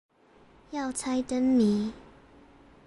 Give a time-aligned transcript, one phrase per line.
[0.71, 1.93] 要猜燈謎